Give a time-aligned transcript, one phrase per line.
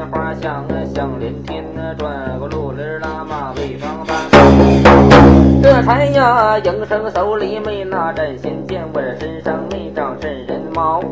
[0.00, 4.16] 那花香香连天啊，转过路来拉马尾上翻。
[5.62, 11.02] 这才呀，营生手里没拿针线剑，我这身上没长真人毛。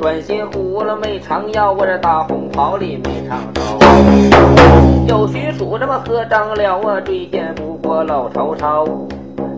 [0.00, 3.62] 专心呼了没长腰，我这大红袍里没长刀。
[5.06, 8.84] 有许褚这么合张辽啊，追见不过老曹操。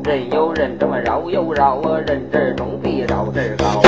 [0.04, 3.80] 人有人这么绕又绕啊，人这儿中比绕这儿高。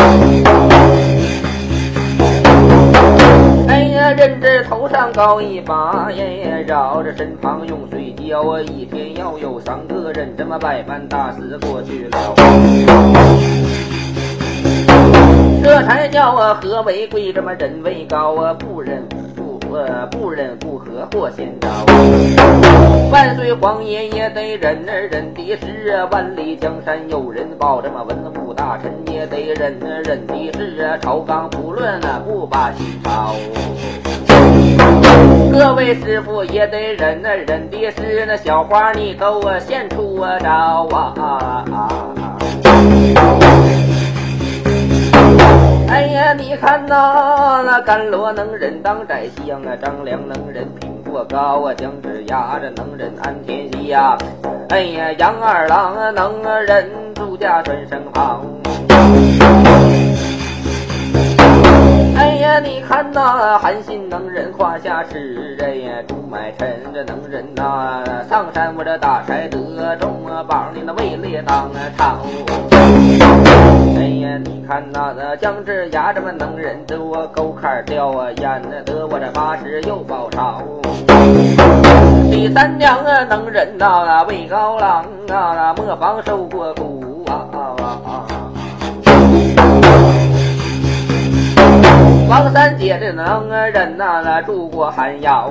[4.00, 12.34] 哎呀，人这头上高一把耶，绕着身旁用水浇啊，一天要有三个人这么百般大事过去了。
[15.62, 19.06] 这才叫啊，和为贵，这么人为高啊，不忍
[19.72, 21.68] 我不忍不和祸先招。
[23.12, 33.32] 万岁皇爷也得忍儿忍的是，万里江山有人保，这么文武大臣也得忍儿忍的是啊，朝纲不论啊，不把心操。
[35.52, 42.38] 各位师傅也得忍儿忍的是那小花你给我献出啊招啊啊！
[45.90, 54.16] 哎呀，你看呐，那甘罗能忍当宰相啊，张良能忍品过高啊，姜子牙这能忍安天下。
[54.68, 58.40] 哎呀，杨二郎啊能忍朱家转身旁。
[62.16, 69.58] 哎呀，你看呐，韩信能忍胯下吃，哎呀，朱买臣这能忍呐，上山我这打柴得
[69.96, 72.20] 中啊，膀里那位列当啊朝。
[73.96, 80.62] 哎呀，你看那个姜子牙这么能忍，得我沟坎掉啊烟，得我这八十又包抄。
[82.30, 87.48] 李三娘啊能忍呐，魏高郎啊那磨坊受过苦啊。
[92.28, 95.50] 王三姐这能忍呐，住过寒窑，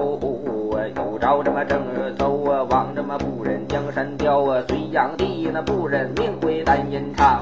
[0.96, 1.80] 有朝这么正
[2.18, 7.42] 走啊，王这么不忍江山掉啊，隋炀帝那不忍命归丹阴朝。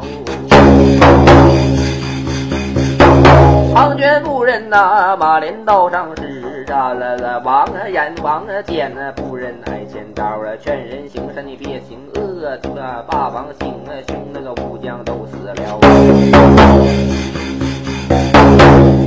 [3.77, 15.79] 唐娟不忍呐，马连道上是啊了了，王啊阎王啊奸啊不忍挨千招啊，劝人行善你别行恶，这个霸王行啊凶，那个武将都死了。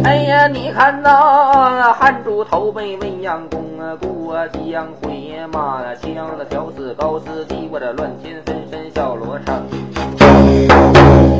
[0.04, 4.36] 哎呀，你看呐，汉主头被文阳公啊，过
[4.70, 9.89] 江回马枪的挑死高司机，我这乱天分身小罗成。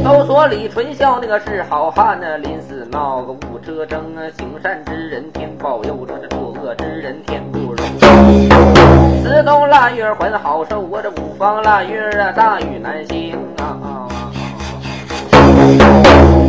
[0.02, 7.76] 都说李存孝那个是好汉呢，临死闹个误车争啊，行善之人天保佑，这作恶之人天不容。
[9.22, 14.08] 四冬腊月还好受，我这五方腊月啊，大雨难行啊。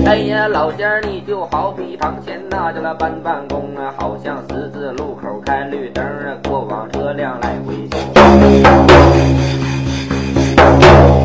[0.06, 9.61] 哎呀，老仙儿你就好比堂前那叫那搬办公啊，好像十字路口开绿灯啊，过往车辆来回行。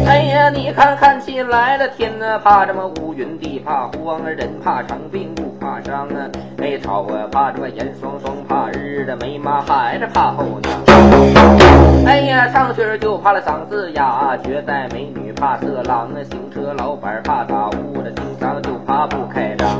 [0.07, 12.07] 哎呀，你看看起来的天啊，怕这么乌云地怕荒，人怕长病不怕伤啊，没吵啊怕这么严霜霜怕日的没妈孩子怕后娘。
[12.07, 19.77] 哎呀，上学就怕了嗓子哑，绝代美女怕色狼啊，行车老板怕打呼的，经商就怕不开张。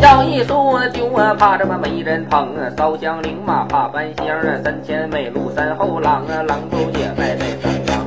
[0.00, 8.06] 要一说就怕这么没人捧啊，烧香领马怕搬香啊，三前美路三后郎啊，郎不结拜在三阳。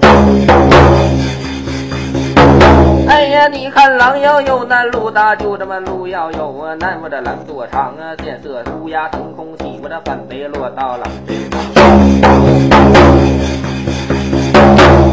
[3.08, 11.60] 哎呀，你看狼要有难路大，就这么路要有啊难，我这狼多长啊，见色乌鸦腾空起，我这翻飞落到狼身上。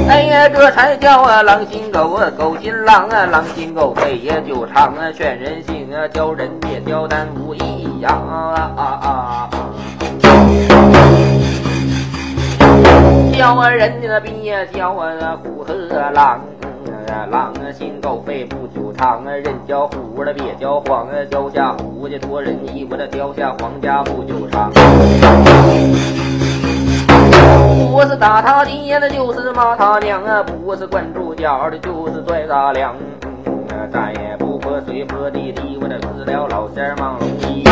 [0.09, 9.51] 哎呀，这才叫啊狼心狗啊，狗心狼啊，狼心狗肺也就长啊，劝人行啊，教人别刁难无益呀啊啊啊！
[13.37, 15.75] 教啊人家别教啊虎和
[16.15, 16.41] 狼。
[17.31, 24.73] 狼啊，心狗肺不久长啊，人叫虎的别叫黄啊，脚下虎的多人意，我这脚下黄家不久长。
[28.19, 30.43] 打他爹的，就是骂他娘啊！
[30.43, 32.95] 不是管住脚的，就是拽大梁。
[33.93, 37.65] 再也不泼水泼地地，我的死了老仙忙龙衣。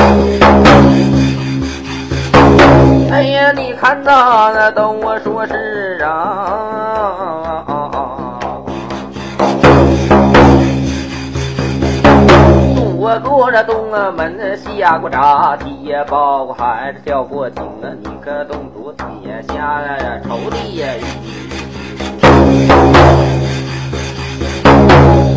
[3.10, 7.15] 哎呀，你看呐，那都我说是啊。
[13.08, 17.86] 我过着东门下过闸梯，包过孩子跳过井啊！
[18.02, 19.04] 你可动主底
[19.46, 19.80] 下
[20.24, 20.88] 抽地呀！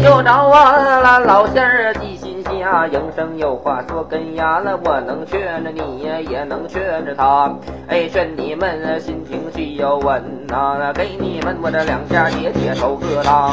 [0.03, 7.53] 又找我了老仙儿记心下应声有话说根牙了，我能劝着你，也能劝着他。
[7.87, 13.51] 哎，劝你们心情需要稳呐，给你们我这两下解解手疙瘩。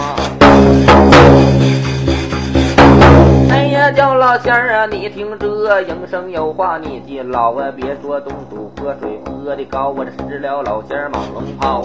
[3.57, 11.83] 哎呀，叫老仙儿啊，你听这应声有话，你记牢啊，别说东主喝水喝的高，我这失了老仙儿马龙泡，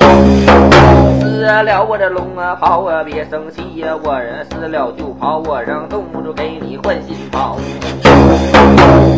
[1.21, 7.55] 死了我这龙啊跑啊，别生气呀，我人死了就跑，我让东主给你换新袍。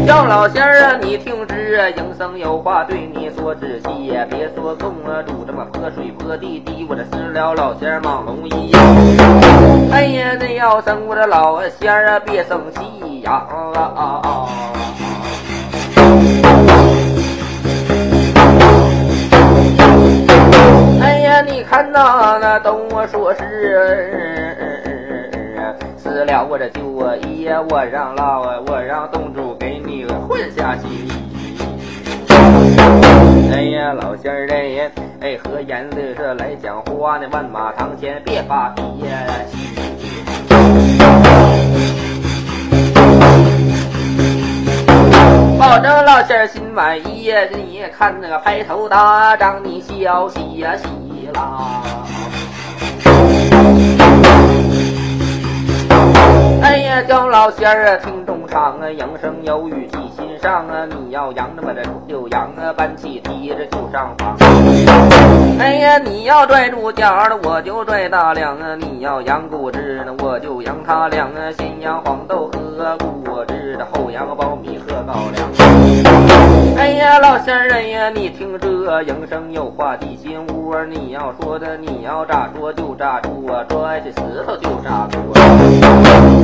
[0.07, 4.93] 叫老仙儿啊，你听之啊，营生有话对你说仔细呀，别说公
[5.25, 8.71] 主这么泼水泼地滴，我这失了老仙儿蟒龙衣。
[9.91, 13.47] 哎呀，那要生我这老仙儿啊，别生气呀！
[21.01, 23.39] 哎呀，你看呐，那等我说是
[25.97, 26.81] 死了我这就
[27.27, 29.41] 爷，我让老我让东主
[30.27, 30.83] 混下去。
[33.51, 34.91] 哎呀，老仙儿嘞，
[35.21, 39.07] 哎，和颜乐色来讲话呢，万马堂前别发脾气。
[45.59, 47.37] 保证老仙儿心满意呀！
[47.53, 51.81] 你看那个拍头大掌，你笑嘻呀嘻啦。
[56.61, 60.85] 哎呀，叫老仙儿啊，听着唱啊，应声有语记心上啊。
[60.85, 64.37] 你要扬那么的就扬啊，搬起提着就上房。
[65.57, 71.51] 哎呀，你要拽住脚的，我就拽大梁啊；你要扬果汁呢，我就扬他两啊。
[71.57, 72.95] 先扬黄豆和
[73.25, 76.77] 果汁的，后扬苞米和高粱。
[76.77, 85.82] 哎呀，老仙儿呀，你听这应声有话地心窝，你要说的，你要咋说就咋说，拽起石头就咋说。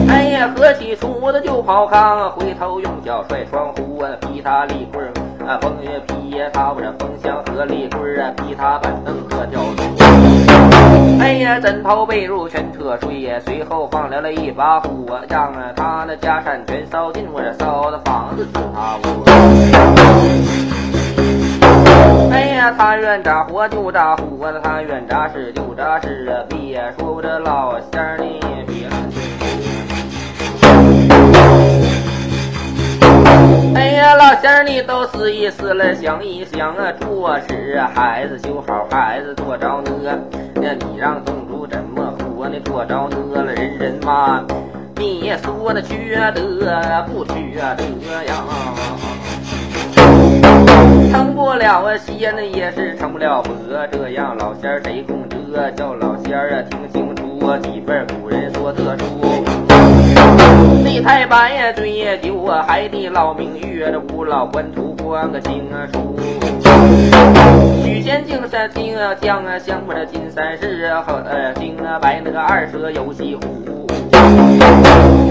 [0.09, 5.11] 哎呀，喝起出的就跑炕，回头用脚摔窗户啊，劈他立棍儿。
[5.47, 11.19] 啊，风也劈呀，他我这风箱和立棍儿啊，劈他板凳和吊床。
[11.19, 19.25] 哎呀，枕头被褥全扯碎呀，随后放了了一把火，让啊他的家产全烧尽，我这烧的房子自他窝。
[22.31, 28.87] 哎呀，他愿咋活就咋活，他愿咋吃就咋吃啊，别说我这老仙儿你别
[33.75, 40.19] 哎呀，老仙儿，你都思一思了，想一想啊，做事孩子就好，孩子做着呢。
[40.55, 42.59] 那你让宗主怎么活呢？
[42.63, 44.43] 做着呢了，人人骂。
[44.95, 46.75] 你说的缺德
[47.07, 47.33] 不缺
[47.77, 48.45] 德呀？
[51.11, 53.53] 成不了啊仙呢，也是成不了佛。
[53.91, 55.71] 这样老仙儿谁供这？
[55.71, 59.68] 叫老仙儿啊，听清楚啊几辈古人说特殊。
[60.83, 66.15] 李太白呀，追究啊，海底捞明月这五老官图换个经书。
[67.83, 73.87] 许仙进山听啊，将啊，像我这金山寺和呃金啊白那个二蛇游戏虎。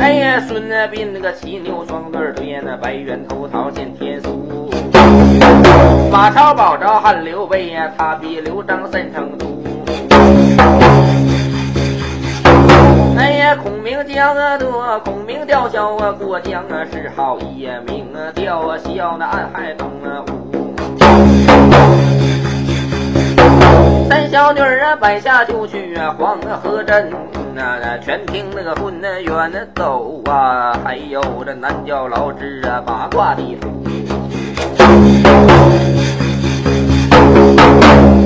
[0.00, 4.70] 哎呀，孙膑那个骑牛双对对呀那白猿头桃见天书。
[6.10, 9.57] 马超保着汉刘备呀，他比刘璋三成都。
[13.18, 20.76] 哎呀，孔明将啊得，孔明吊销啊过江啊是好一名啊吊销那暗海东啊五。
[24.08, 27.12] 三小女儿啊摆下就去啊黄河镇
[27.56, 33.68] 啊，全听那个混那远的走啊，还有这南郊老知啊八卦地图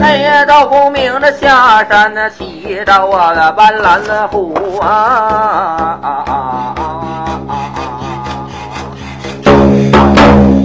[0.03, 6.35] 哎呀，赵公明这下山那骑着我的斑斓的虎啊啊啊啊
[6.75, 7.59] 啊啊！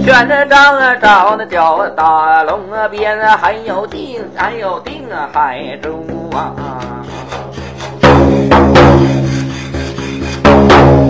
[0.04, 6.04] 全着张啊找那叫大龙啊边啊还有定还有定啊海中
[6.34, 6.52] 啊！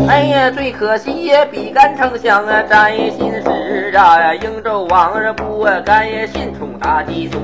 [0.08, 7.38] 哎呀，最可惜呀，比干丞相啊摘心事啊，应州王啊不敢信冲大祭祖。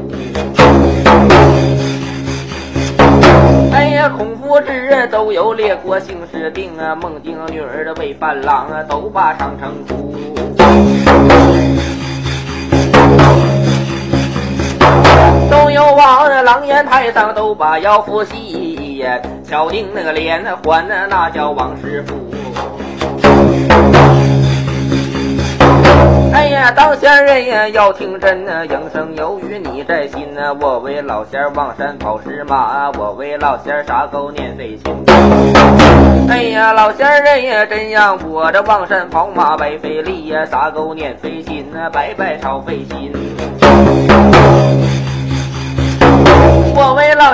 [4.11, 10.14] 孔夫子都有列国姓氏定啊，孟京女儿的为伴郎啊，都把长城哭。
[15.50, 22.34] 都有王啊，狼烟台上都把腰腹细呀，敲定那个脸还那那叫王师傅。
[26.35, 30.53] 哎呀，当仙人呀要听真呐，应声有语你在心呐。
[30.61, 35.05] 我为老仙望山跑石马，我为老仙撒狗撵飞禽。
[36.29, 43.12] 哎呀，老仙人呀，真让我这望山跑马白费力呀，啥狗念费心呐，白白操费心。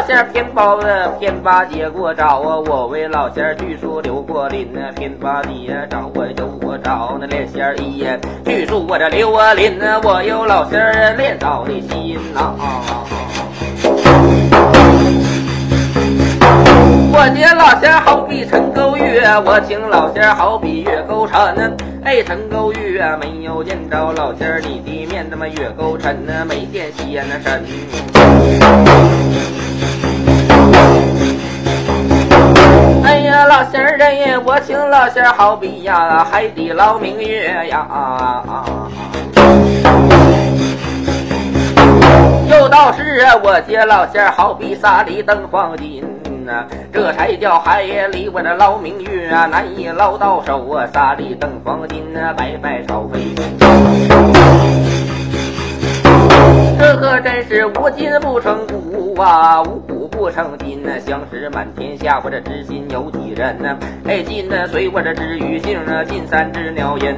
[0.01, 0.87] 老仙偏包子
[1.19, 2.57] 偏八结果找啊！
[2.57, 8.17] 我为老仙儿据说刘过林呢，偏八姐找我有我找那练仙儿一呀，
[8.47, 12.55] 据说我这刘啊林呢，我有老仙儿练到的心呐。
[17.23, 21.77] 我见老仙好比陈沟月，我请老仙好比月沟沉。
[22.03, 27.63] 哎，陈沟月没有见着老仙你的面，那么月沟沉呢，没见仙神。
[33.05, 37.87] 哎呀，老仙儿人，我请老仙儿好比呀，海底捞明月呀。
[42.49, 46.03] 有道是啊我接老仙儿好比沙里登黄金
[46.51, 53.21] 呐，这才叫海里我这捞明月啊，难以捞到手啊，沙里等黄金啊，白白烧飞。
[56.81, 60.99] 这可真是无金不成骨啊，无骨不成金呐！
[60.99, 63.77] 相识满天下，我这知心有几人呐？
[64.09, 67.15] 哎，金呢随我这知鱼性啊，金山知鸟音。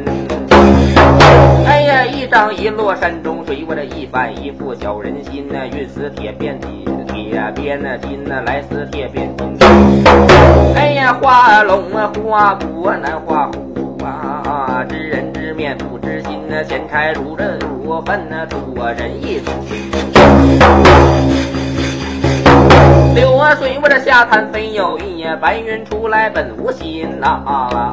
[1.64, 9.56] 哎呀，一张一落山中水，我这一板一副小人心呐，运似铁变金，铁变那金呐，来似铁变金。
[10.74, 13.71] 哎呀，画龙啊，画虎啊，难画虎
[14.04, 19.40] 啊，知人知面不知心呐，钱财如人如粪呐，多人意。
[23.14, 27.92] 六啊水，我这下滩飞有一白云出来本无心呐。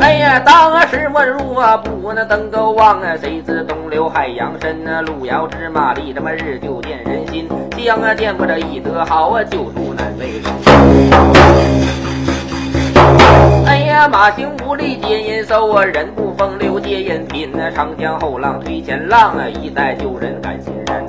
[0.00, 10.40] 哎呀，当时我入啊不那登高望啊，谁知东流海洋深啊，路遥知马力，这么日久见人心，将啊见我这一德好啊，救助难为
[13.66, 21.04] 哎呀，马行无力接引手啊，人不风流接引品啊，长江后浪推前浪啊，一代旧人感新人。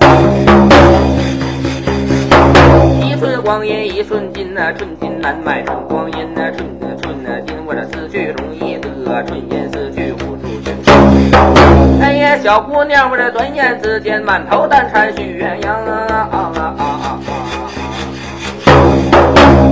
[3.02, 6.68] 一寸光阴一寸金呐，寸金难买寸光阴呐，寸
[7.02, 12.02] 寸呐金我这死去容易得，寸银死去无处寻。
[12.02, 16.73] 哎呀，小姑娘我这转眼之间满头淡彩许鸳鸯啊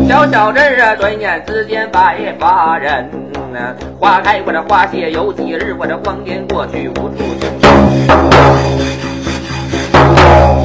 [0.08, 3.10] 小小人啊，转眼之间白发人。
[4.00, 5.76] 花开我这花谢有几日？
[5.78, 7.52] 我这光阴过去无处寻。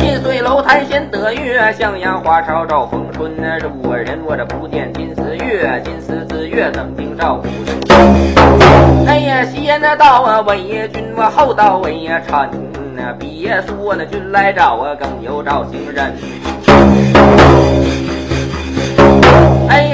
[0.00, 3.58] 近水楼台先得月，向阳花朝照逢春呐。
[3.60, 9.06] 如人我这不见金丝月，金丝子月怎定照夫人？
[9.06, 12.50] 哎呀，先那道啊，为君我后道为臣
[12.96, 13.14] 呐。
[13.18, 16.14] 别说那君来找啊，更有找行人。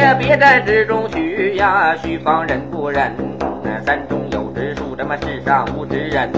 [0.02, 3.14] 哎呀，别在之中许呀，须防人不仁。
[3.62, 6.28] 那山中有直树，这么世上无知人。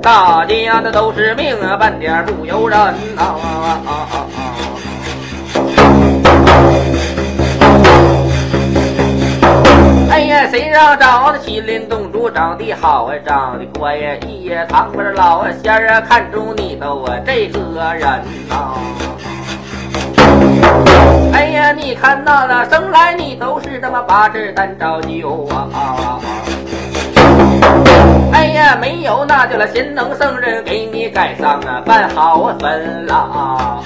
[0.00, 3.34] 大家的都是命啊，半点不由人啊！
[10.08, 14.14] 哎呀，谁让找那麒麟洞主长得好啊，长得乖呀？
[14.28, 17.58] 一堂不是老仙儿啊，看中你都啊这个
[17.94, 18.08] 人
[18.48, 18.78] 啊！
[21.32, 26.20] 哎呀，你看那那生来你都是这么八字单照旧啊！
[28.32, 33.80] 哎呀，没有那就那贤能圣人给你盖上啊办好坟啦！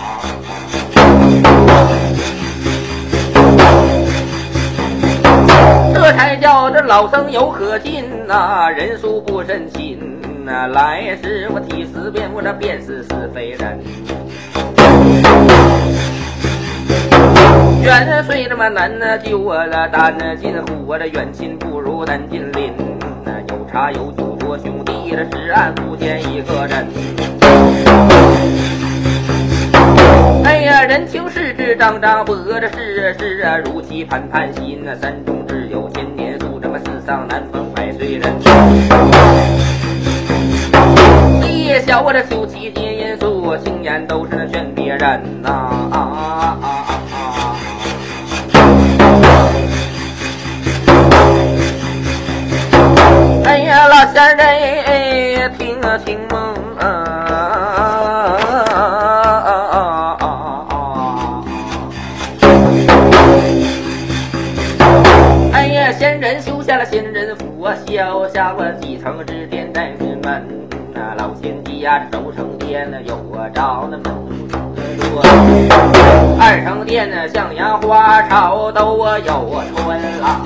[5.95, 9.99] 这才叫这老僧有可信呐，人数不甚亲
[10.45, 10.67] 呐。
[10.69, 13.81] 来时我替死辩，我这便是是非人。
[17.87, 22.73] 远水这么难呢，救我了担进湖，我这远亲不如难近邻。
[23.25, 26.85] 那有茶有酒多兄弟，这是岸不见一个人。
[30.45, 34.83] 哎呀，人情世事张张播，这世事啊如棋盘盘心。
[34.85, 38.35] 那山中只有千年树，这么世上难逢百岁人。
[41.57, 45.51] 夜宵我这休妻结因素，情言都是那劝别人呐
[45.93, 46.76] 啊啊！
[54.17, 56.19] 呀，老仙人，听啊听
[56.79, 56.83] 啊！
[65.53, 69.93] 哎呀，仙人修下了仙人府，修下了几层之殿在
[70.25, 70.49] 门。
[70.95, 74.05] 那老仙家这守城殿呢，有我招那门
[75.13, 75.23] 多。
[76.41, 80.41] 二层殿呢，向阳花草都有春啦。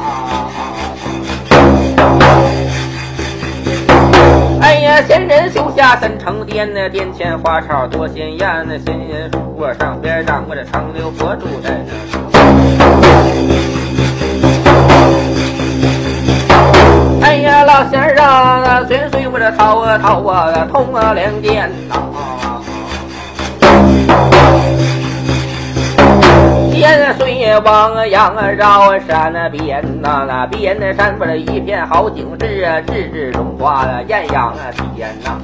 [4.70, 11.92] 哎呀，仙人修下三层殿呢，殿前花草多鲜艳那仙人府上边长我这长留佛住在那。
[17.26, 21.96] 哎呀，老仙儿啊，千岁我这掏啊掏啊，通啊连颠呐。
[26.80, 34.54] 千岁王阳绕山边呐，那边的山不是一片好景致啊，枝枝荣华的艳阳
[34.96, 35.38] 天呐。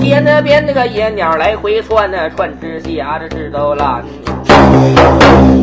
[0.00, 4.02] 天那边那个野鸟来回窜呢，窜之下这枝头烂。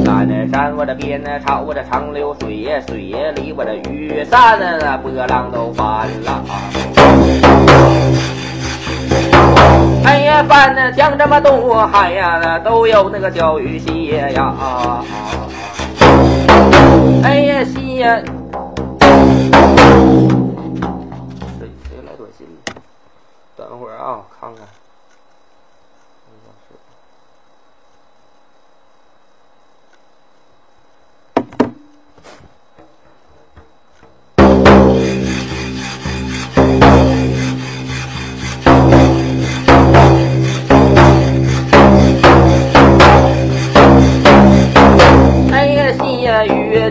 [0.06, 6.44] 山山我这边呢，朝我这长流水呀，水呀里我这雨伞那波浪都翻了。
[10.06, 14.54] 哎呀，翻那江这么多海呀，都有那个小鱼蟹呀。
[17.24, 18.24] 哎呀，蟹！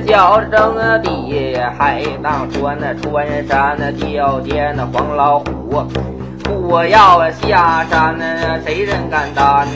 [0.07, 5.83] 叫正地还当穿，那穿山那跳涧那黄老虎，
[6.69, 8.17] 我要下山，
[8.65, 9.67] 谁人敢担？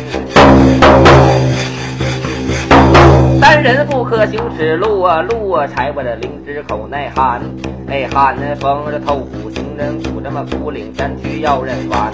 [3.49, 7.41] 三人不可行此路啊，路啊踩我这灵芝口耐寒，
[7.89, 12.13] 哎寒风这透骨行人苦，这么苦岭山去要人弯。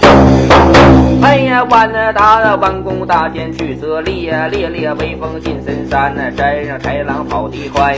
[1.21, 7.97] 哎呀，弯那大的弯弓大箭去射猎，猎猎威风进深山，那山上豺狼跑得快，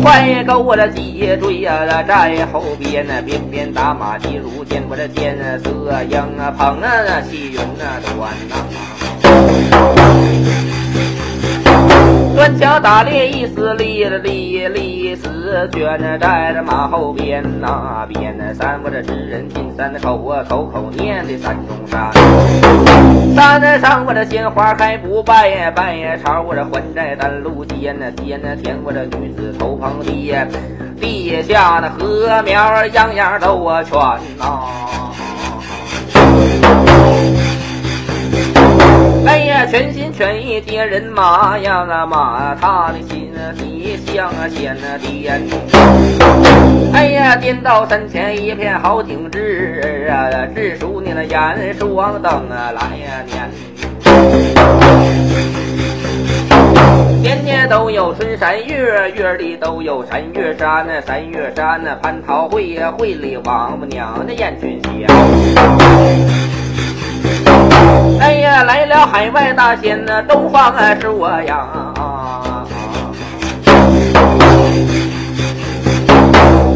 [0.00, 8.62] 快勾我这急追呀，在后边那边边打马疾如箭，我这箭色鹰啊鹏啊，气云啊端呐。
[12.42, 22.10] 断桥打猎一死，立了立立死，卷在这马后边那边那山，我这知人进山口啊，口口念的山中山。
[23.36, 30.34] 山上我这鲜花开不败，败朝我这还债单路间那间那天我这女子头旁地，
[31.00, 33.96] 地下那禾苗样样都我全
[34.36, 35.21] 呐。
[39.24, 45.40] 哎呀，全心全意接人马呀，那马他的心啊地像天颠。
[46.92, 53.48] 哎呀，颠到山前一片好景致啊，只数你那眼双灯啊来呀年。
[57.22, 65.06] 年年都有春山月，月里都有山月山，山月山蟠桃会呀，会里王母娘娘演群仙。
[68.20, 71.66] 哎呀，来了海外大仙呐，东方是我呀！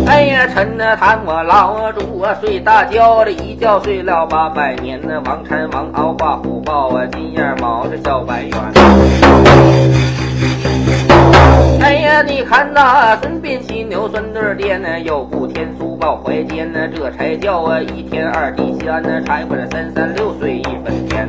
[0.06, 8.52] 哎呀，趁那谈我老主啊睡大觉的一觉睡了八百年呢，王禅王敖画虎豹啊，金眼毛的小白猿。
[11.80, 21.28] 哎呀，你看那孙膑骑牛孙对爹呢，又不天书报怀间呢，这才叫啊一天二地仙呢，才不是三三六岁一分天。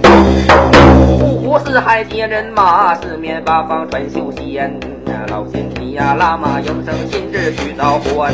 [1.21, 4.79] 五湖四海接人马，四面八方传秀仙。
[5.29, 8.33] 老仙你呀，拉马迎声亲自去召唤。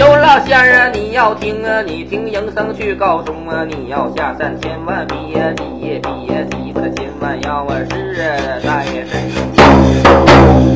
[0.00, 9.20] 有老仙儿啊，你要听啊，你听营生去告终啊，你要下山千万别别别急，我千万要啊是在身。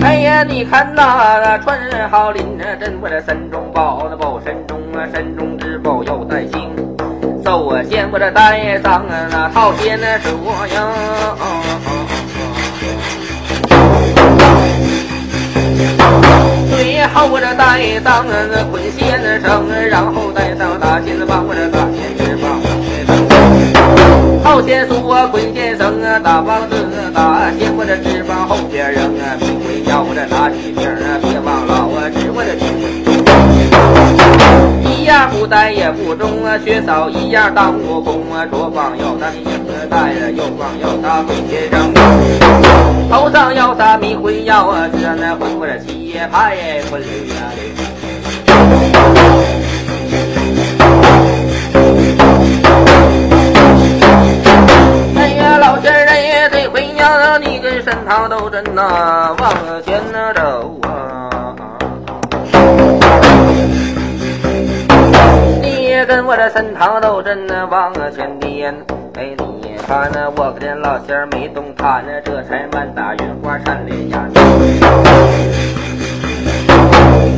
[0.03, 6.71] 哎呀，你看那那穿好林啊，真我这山中宝，那宝山中啊，山中之宝要带星。
[7.43, 10.87] 受我仙我这带上啊，那套仙那是我呀。
[17.15, 18.27] 最好我这带上
[18.73, 22.61] 捆仙绳，然后带上大仙棒，我这大仙翅膀。
[24.43, 26.75] 好仙书啊，捆仙绳啊，大棒子
[27.15, 32.59] 大仙我这翅膀后边扔啊，名为要我这拿起瓶啊，别忘了我指我这
[34.91, 41.95] 一样不带也不中啊，缺少一样当悟空啊，左膀要拿你影子带，右膀要打捆仙绳，
[43.09, 43.65] 头上要。
[43.65, 45.79] 小三米会要啊，这那混我这
[46.15, 46.57] 七排
[46.93, 47.35] 混呀
[55.17, 59.53] 哎呀，老仙儿哎，这回呀，你跟沈涛斗阵呐，往
[59.85, 60.01] 前
[60.37, 61.29] 走啊！
[65.61, 68.73] 你也跟我这沈涛斗阵呐，往前颠。
[69.17, 74.25] 哎，你看那我跟这老仙儿没动弹，那这才满打云花缠连呀。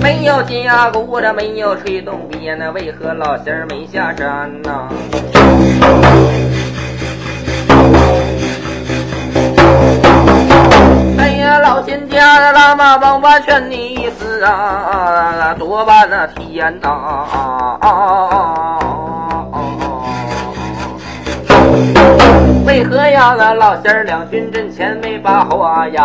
[0.07, 4.89] 没有家鼓，这没有吹动鞭，那为何老仙儿没下山呐？
[11.19, 17.27] 哎呀，老仙家的喇嘛帮我劝你一次啊，多半那天呐！
[22.77, 23.35] 为何呀？
[23.39, 25.99] 那老仙儿两军阵前没把话言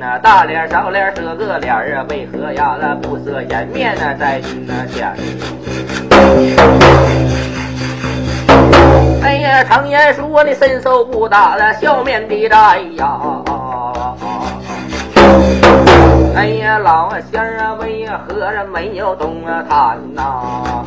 [0.00, 0.18] 呐？
[0.20, 2.04] 大脸小脸遮个脸儿啊？
[2.10, 2.76] 为何呀？
[2.82, 5.14] 那不色颜面啊，在军那前。
[9.22, 13.20] 哎呀，常言说你伸手不打那笑面的债呀！
[16.34, 20.84] 哎呀，老仙儿啊，为何人没有动啊弹呐？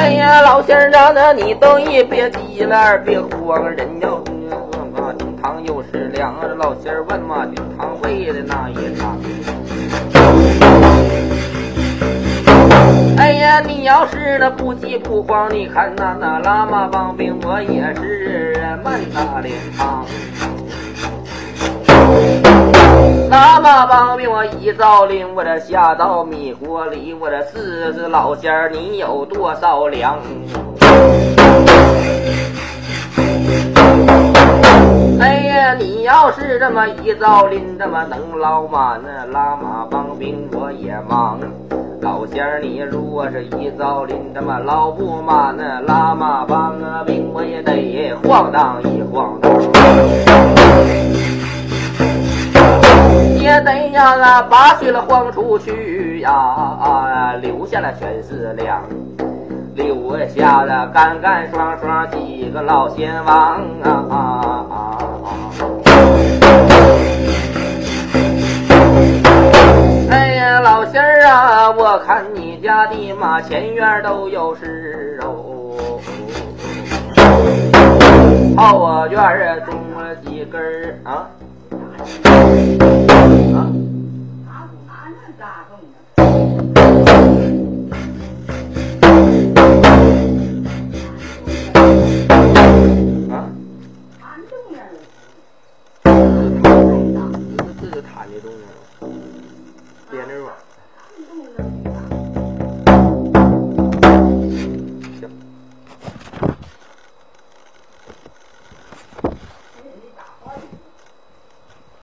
[0.00, 6.34] 哎呀，老先生，那你都一别急了，别慌，人要问嘛，金堂有十两。
[6.40, 9.18] 这老仙儿问嘛，金堂为的那一场。
[13.18, 20.06] 哎呀，你要是那不急不慌，你看那那喇嘛帮兵，我也是满大脸庞。
[23.30, 30.18] 喇嘛帮兵我一招领，我这下到米锅里，我这试试老仙儿你有多少粮？
[35.20, 39.00] 哎呀，你要是这么一招领，这么能捞满？
[39.06, 41.38] 那喇嘛帮兵我也忙。
[42.00, 45.54] 老仙儿你若是一招领，这么捞不满？
[45.56, 46.74] 那喇嘛帮
[47.06, 49.52] 兵我也得晃荡一晃荡。
[53.40, 58.82] 也得呀，那八岁了晃出去呀，啊留下了全是粮，
[59.74, 64.98] 留下了干干爽爽几个老仙王啊！
[70.10, 75.98] 哎呀，老仙儿啊，我看你家的马前院都有事哦，
[78.58, 81.26] 后院儿种了几根儿啊。
[82.00, 83.79] 啊？